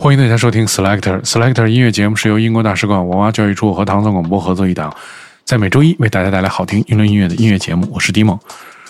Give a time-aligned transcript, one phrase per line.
[0.00, 4.90] 欢迎大家收听 Selector Selector 音乐节目，是由英国大使馆文化教育处和唐宋广播合作一档，
[5.44, 7.86] 在每周一为大家带来好听英伦音乐的音乐节目。
[7.92, 8.38] 我是迪梦。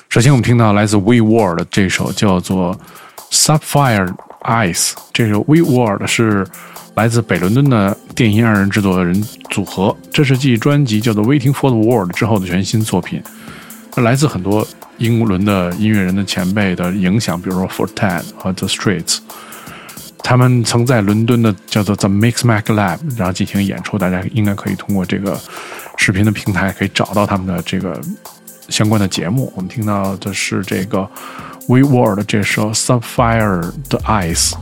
[0.09, 2.79] 首先，我们听到来自 We World 这首叫做
[3.33, 4.93] Sapphire Eyes。
[5.13, 6.47] 这首 We World 是
[6.95, 9.21] 来自北伦敦的电音二人制作人
[9.51, 13.21] 组合，这是继专辑叫做 Waiting for the World 之后的全新作品。
[13.97, 14.65] 来自很多
[14.99, 19.19] 英伦的音乐人的前辈的影响，比如说 Forte 和 The Streets。
[20.23, 25.39] 他们曾在伦敦的叫做 The Mix Mac Lab，然后进行演出，大家应该可以通过这个
[25.97, 28.01] 视频的平台可以找到他们的这个
[28.69, 29.53] 相关的节目。
[29.57, 31.01] 我们听到的是这个
[31.69, 34.55] We World 这首 Sub Fire 的 Ice。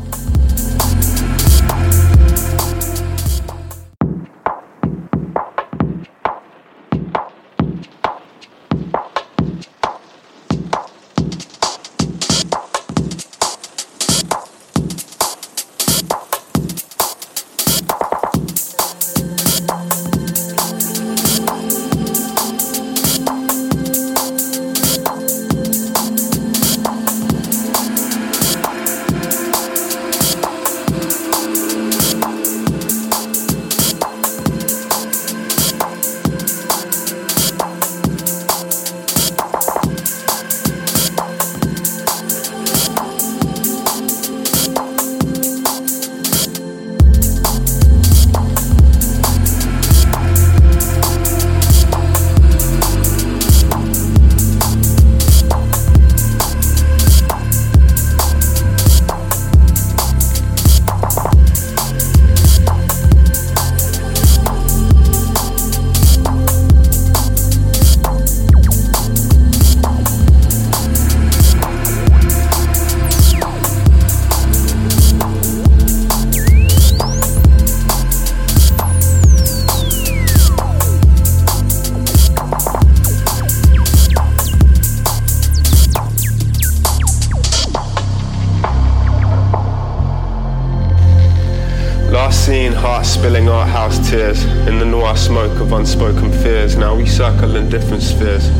[95.89, 96.77] Unspoken fears.
[96.77, 98.51] Now we circle in different spheres.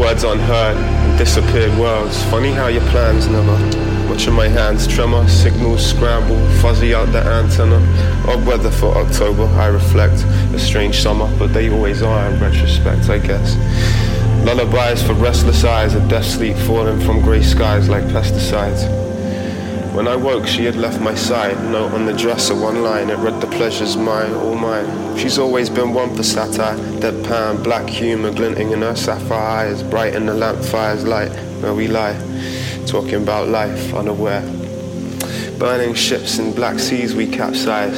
[0.00, 0.78] Words unheard,
[1.18, 2.22] disappeared worlds.
[2.30, 3.52] Funny how your plans never.
[4.08, 7.76] Watching my hands tremor, signals scramble, fuzzy out the antenna.
[8.26, 10.24] Odd weather for October, I reflect.
[10.54, 13.54] A strange summer, but they always are in retrospect, I guess.
[14.46, 19.03] Lullabies for restless eyes, a death sleep falling from grey skies like pesticides.
[19.94, 21.56] When I woke, she had left my side.
[21.70, 23.10] Note on the dresser, one line.
[23.10, 25.16] It read, The pleasure's mine, all mine.
[25.16, 26.76] She's always been one for satire.
[26.98, 29.84] Deadpan, black humor glinting in her sapphire eyes.
[29.84, 31.30] Bright in the lampfire's light
[31.62, 32.18] where we lie.
[32.88, 34.42] Talking about life, unaware.
[35.60, 37.96] Burning ships in black seas, we capsize.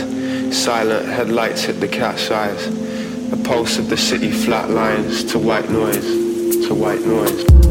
[0.55, 3.31] Silent headlights hit the cat's eyes.
[3.31, 6.05] The pulse of the city flatlines to white noise,
[6.67, 7.66] to white noise.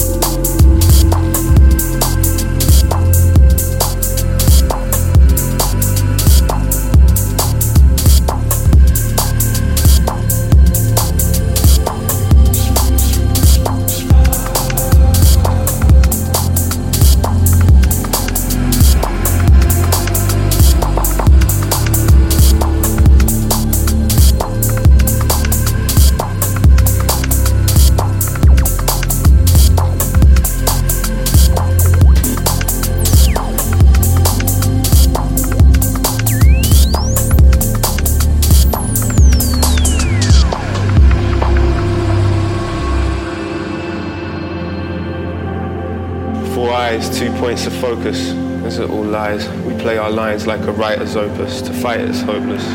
[47.46, 48.32] Points of focus
[48.66, 49.48] as it all lies.
[49.68, 51.62] We play our lines like a writer's opus.
[51.62, 52.66] To fight it's hopeless.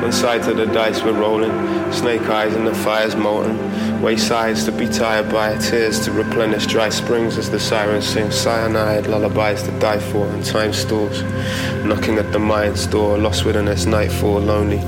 [0.00, 1.52] One side to the dice we're rolling.
[1.92, 4.00] Snake eyes and the fire's molten.
[4.00, 5.58] Waste sides to be tired by.
[5.58, 8.30] Tears to replenish dry springs as the sirens sing.
[8.30, 11.22] Cyanide lullabies to die for and time stalls.
[11.84, 14.80] Knocking at the mind's door, lost within its nightfall, lonely.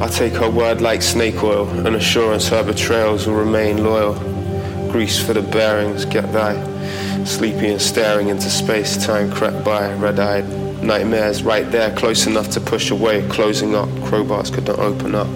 [0.00, 1.68] I take her word like snake oil.
[1.86, 4.14] An assurance her betrayals will remain loyal.
[4.90, 6.71] Grease for the bearings, get thy
[7.24, 10.48] Sleepy and staring into space, time crept by, red eyed.
[10.82, 15.28] Nightmares right there, close enough to push away, closing up, crowbars couldn't open up.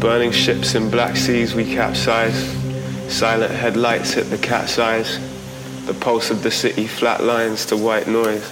[0.00, 2.34] Burning ships in black seas, we capsize.
[3.12, 5.18] Silent headlights hit the cat's eyes.
[5.86, 8.48] The pulse of the city flatlines to white noise,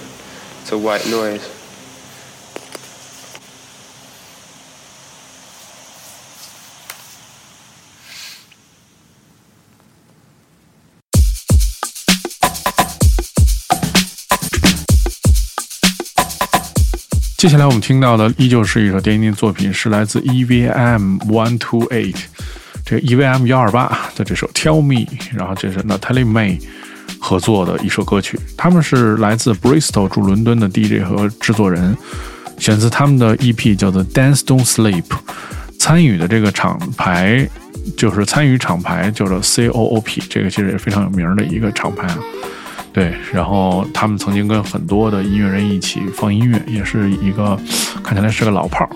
[0.67, 1.54] to white noise.
[17.45, 22.15] 接下来我们听到的依旧是一首电音作品，是来自 EVM One Two Eight，
[22.83, 26.59] 这 EVM 幺二八的这首《Tell Me》，然后这是 Natalie May
[27.19, 28.39] 合作的一首歌曲。
[28.57, 31.95] 他们是来自 Bristol 住伦敦的 DJ 和制作人，
[32.57, 35.03] 选自他们的 EP 叫做《Dance Don't Sleep》，
[35.77, 37.47] 参与的这个厂牌
[37.95, 42.17] 就是参与厂牌叫做 COOP，这个其实也非常有名的一个厂牌啊。
[42.95, 47.59] 对然后他们曾经跟很多的音乐人一起放音乐也是一个
[48.01, 48.89] 看起来是个老炮儿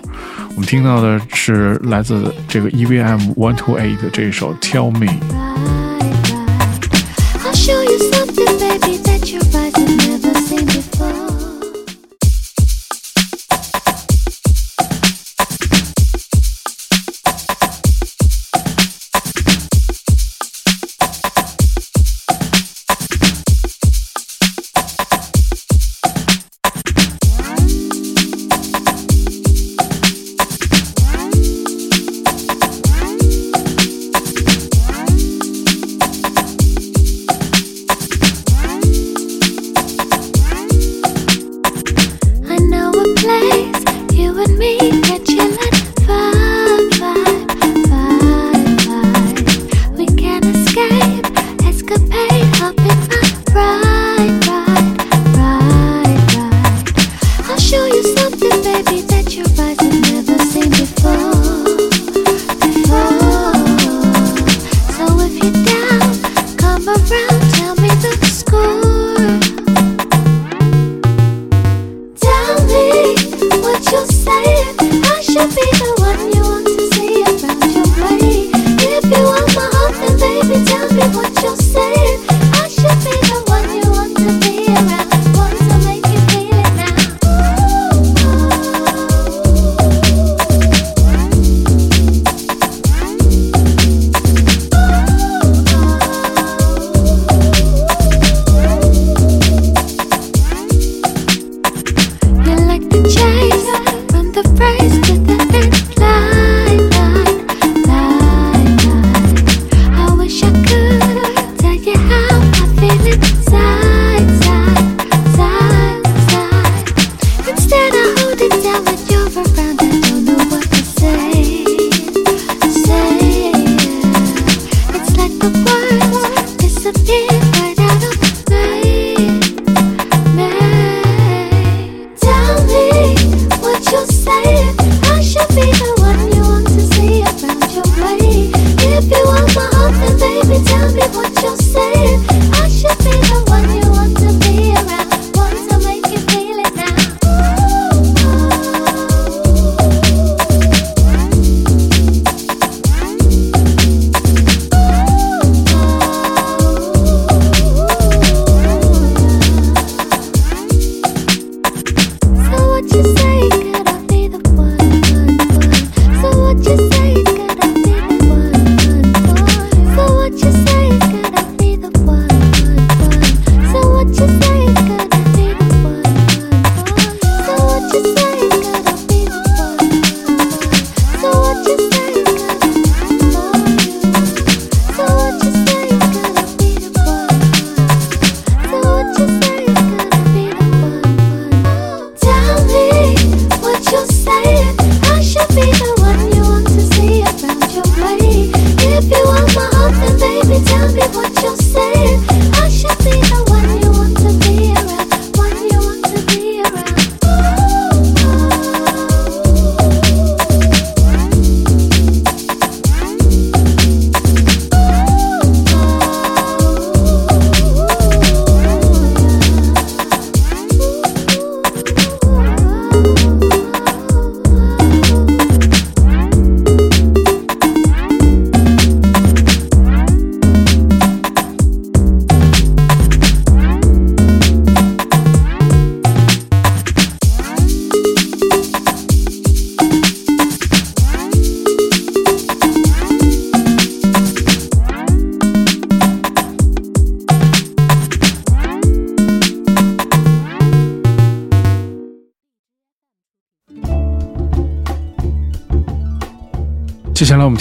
[0.52, 6.00] 我们听到的是来自这个 evm one two eight 的这一首 tell me i i
[7.44, 9.76] i'll show you something baby that your eyes
[10.08, 11.39] never seen before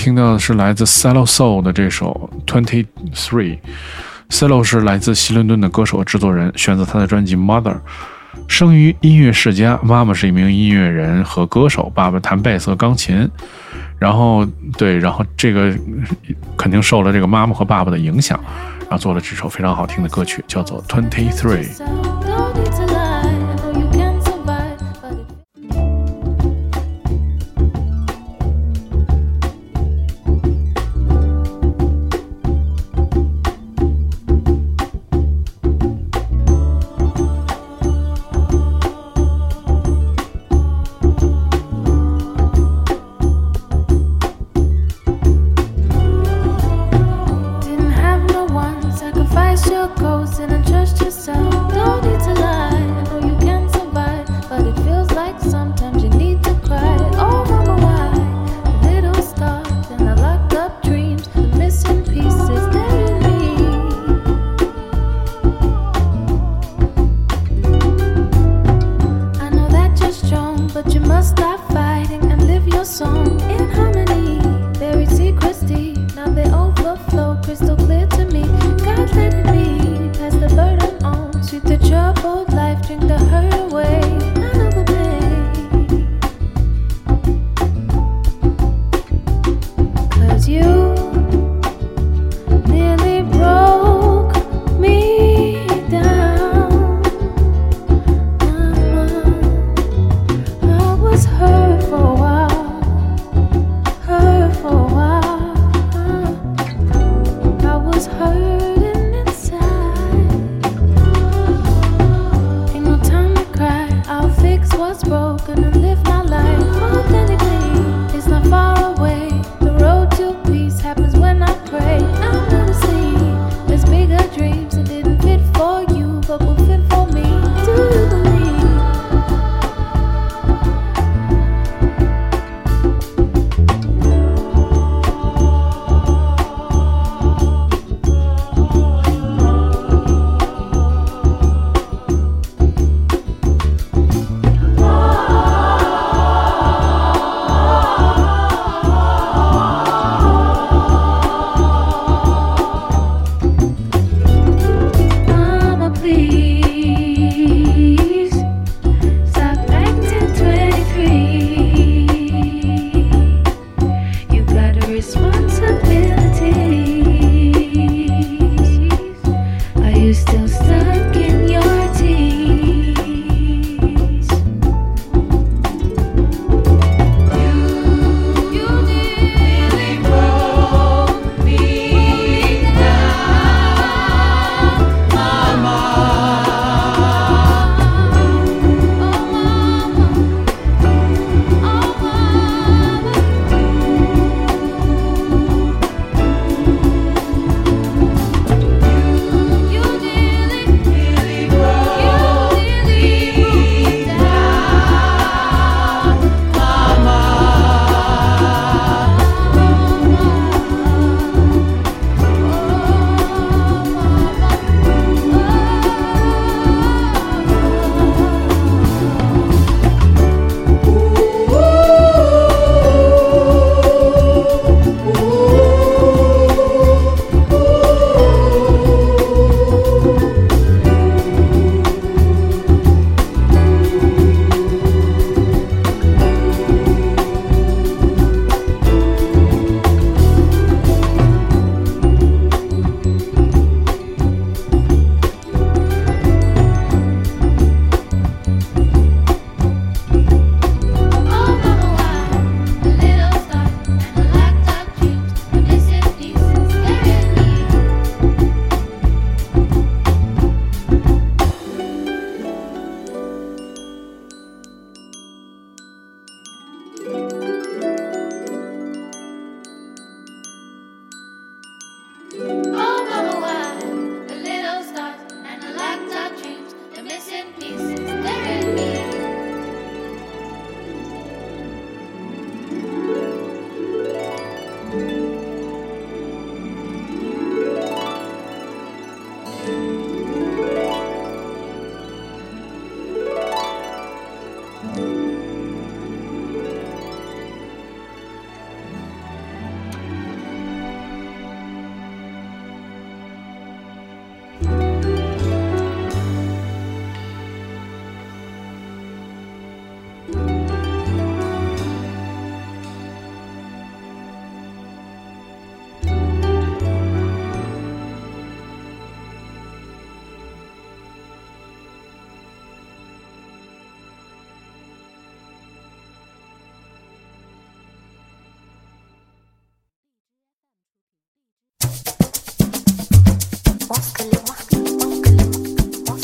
[0.09, 7.77] 听到的是来自 Cello Soul 的这首 Twenty Three，Cello 是来自西伦敦的歌手和制作人，选择他的专辑 Mother。
[8.47, 13.29] 生于音乐世家，妈妈是一名音乐人和歌手，爸爸弹贝斯和钢琴。
[13.99, 14.47] 然后
[14.79, 15.77] 对，然后这个
[16.57, 18.41] 肯定受了这个妈妈和爸爸的影响，
[18.81, 21.69] 然后做了几首非常好听的歌曲，叫做 Twenty Three。
[49.97, 50.18] go.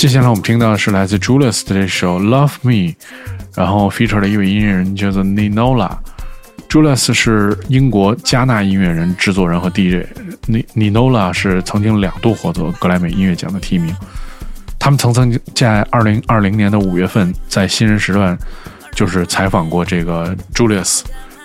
[0.05, 2.73] 接下来我们听到的是来自 Julius 的这首《Love Me》，
[3.55, 5.97] 然后 feature 的一位音乐人叫做 Ninola。
[6.69, 13.97] Julius 是英国加纳音乐人、制作人和 DJ，Ninola 是曾经两度获得格莱美音乐奖的提名。
[14.79, 18.39] 他们曾曾在二零二零年的五月份在新人时段
[18.93, 21.01] 就是采访过这个 Julius，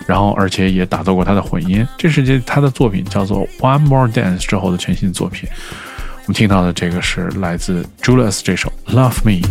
[0.06, 1.88] 然后而且也打造过他的混音。
[1.96, 5.48] 这是他的作品叫做《One More Dance》之后的全新作品。
[6.30, 9.44] 我们听到的这个是来自 Julius 这首《Love Me》。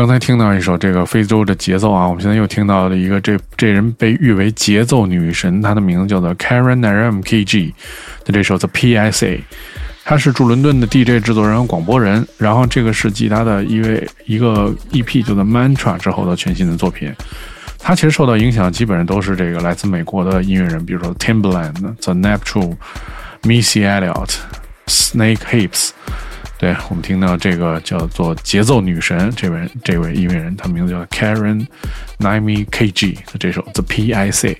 [0.00, 7.70] 刚才听到一首这个非洲的节奏啊，我们现在又听到了一个这这人被誉为节奏女神，她的名字叫做 Karen Naram KG
[8.24, 9.40] 的这首 The PSA。
[10.02, 17.14] 她是驻伦敦的 DJ 制作人和广播人，然后这个是继他的一位一个 EP 叫做 Mantra 之后的全新的作品。
[17.78, 22.78] 他其实受到影响基本上都是这个来自美国的音乐人，比如说 Timbaland、The Neptune、
[23.42, 24.36] Missy Elliott、
[24.86, 25.90] Snake Hips。
[26.60, 31.66] 对我们听到这个叫做节奏女神这位这位音乐人，她名字叫 Karen
[32.18, 34.58] Naimi KG 的这首 The PIC。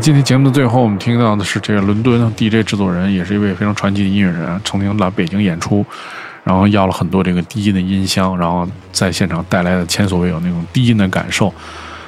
[0.00, 5.84] 今天节目的最后，我们听到的是这个伦敦 DJ 制作人，也是一位非常传奇的音乐人，曾经来北京演出，
[6.44, 11.52] 然后要了很多这个低音的音箱，然后在现场带来的前所未有那种低音的感受。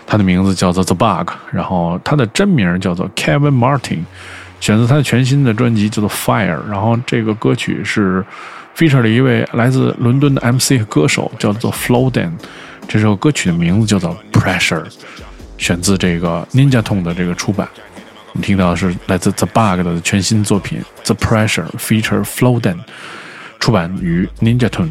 [0.06, 4.00] 他的名字叫做 The Bug，然后他的真名叫做 Kevin Martin，
[4.60, 8.24] 选择他的全新的专辑叫做 Fire，然后这个歌曲是
[8.76, 12.30] feature 了一位来自伦敦的 MC 和歌手，叫做 Floden。
[12.88, 14.84] 这首歌曲的名字叫做 Pressure，
[15.60, 17.68] 选自这个 Ninja Tune 的这个出版。
[18.32, 22.78] 我们听到的是来自 The Bug 的全新作品 The Pressure feature Flowden，
[23.60, 24.90] 出版于 Ninja Tune。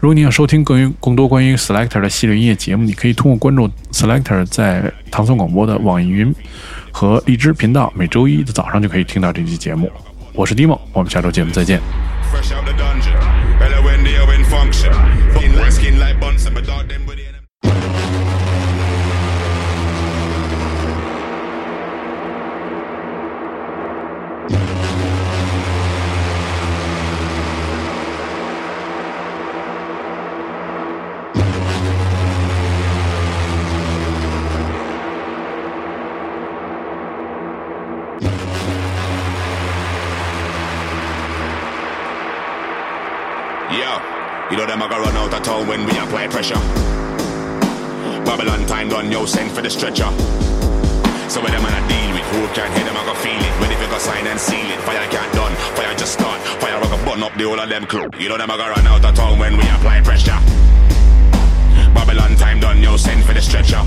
[0.00, 6.34] 如果你想收听更更多关于 Selector 的系列音乐节目，你可以通过关注 Selector 在唐宋广播的网易云
[6.92, 9.90] 和荔枝频道，每周一的早上就可以听到这期节目。
[10.32, 11.80] 我是 Dimo，我们下周节目再见。
[44.74, 46.58] Them a go run out of town when we apply pressure.
[48.26, 50.10] Babylon time done, yo, send for the stretcher.
[51.30, 53.54] So when them man a deal with who can hear them, I go feel it.
[53.62, 54.80] Ready for go sign and seal it.
[54.82, 56.40] Fire can't done, fire just start.
[56.58, 58.10] Fire I go burn up the whole of them crew.
[58.18, 60.38] You know them a go run out of town when we apply pressure.
[61.94, 63.82] Babylon time done, yo, send for the stretcher.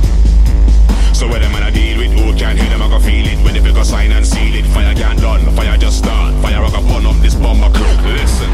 [1.11, 3.43] So when them man a deal with who can hear them, I go feel it.
[3.43, 4.65] Ready for go sign and seal it.
[4.71, 6.31] Fire can't done, fire just start.
[6.41, 7.91] Fire I go burn up this bomber crew.
[8.15, 8.47] Listen,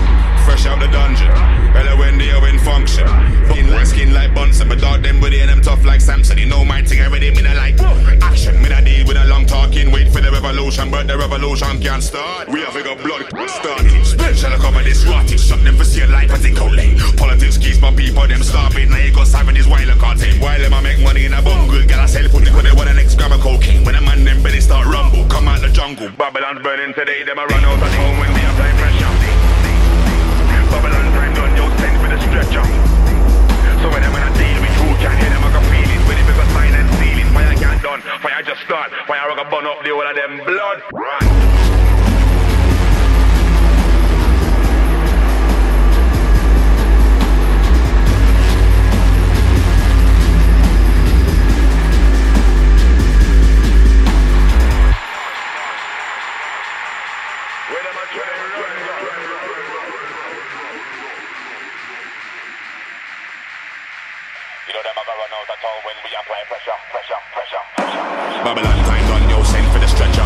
[0.44, 1.32] fresh out the dungeon.
[1.74, 3.08] Hella when they are in function.
[3.48, 6.38] Fucking light skin like Bunsen, but dog them with it and them tough like Samson.
[6.38, 7.80] You know my thing already, me not like
[8.22, 8.62] action.
[8.62, 12.04] Me not deal with a long talking, wait for the revolution, but the revolution can't
[12.04, 12.48] start.
[12.50, 14.06] We have a go blood started.
[14.06, 16.98] Special cover this rotted, shut them for as it go late.
[17.18, 18.90] Politics keeps my people them starving.
[18.90, 20.42] Now you got with this while I can't take.
[20.42, 22.74] While them I make money in a bungle, get I sell put it when they
[22.74, 23.84] want an next gram of cocaine.
[23.86, 26.10] When a man them belly start rumble, come out the jungle.
[26.18, 29.03] Babylon's burning today, them I run out of home when we apply pressure.
[38.24, 38.90] Fire just start.
[39.06, 40.82] Fire I can burn up the whole of them blood.
[40.94, 41.24] Run.
[57.68, 58.44] Where them.
[64.64, 67.64] You know them a go run out of town when we apply pressure, pressure, pressure,
[67.76, 68.04] pressure.
[68.48, 70.24] Babylon time done, yo, send for the stretcher.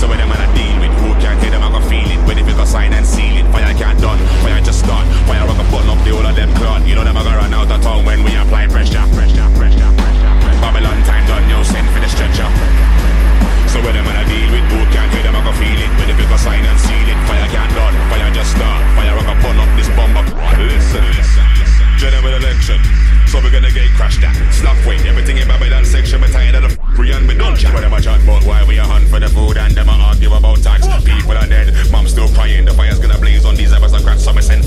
[0.00, 2.16] So when them man a deal with who can't hear them, I go feel it.
[2.24, 5.04] When if you go sign and seal it, fire can't done, fire just start.
[5.28, 6.88] Fire I go burn up the whole of them cloud.
[6.88, 9.92] You know them a go run out of town when we apply pressure, pressure, pressure,
[10.00, 10.32] pressure.
[10.64, 12.48] Babylon time done, yo, send for the stretcher.
[13.68, 15.92] So when them man a deal with who can't hear them, I go feel it.
[16.00, 18.80] When if you go sign and seal it, fire can't done, fire just start.
[18.96, 20.24] Fire I go burn up this bomber.
[20.64, 21.84] Listen, listen, listen.
[22.00, 23.01] General election.
[23.32, 24.36] So we're gonna get crashed at.
[24.52, 26.20] Slap weight, everything in Babylon section.
[26.20, 27.72] We're tired of the free and we don't chat.
[27.72, 30.34] When them a chat about why we a hunt for the food and them argue
[30.34, 30.84] about tax.
[31.02, 32.66] People are dead, mom still crying.
[32.66, 34.24] The fire's gonna blaze on these ever cracks.
[34.24, 34.66] So we send